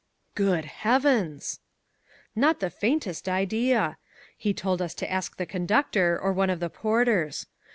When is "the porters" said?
6.59-7.45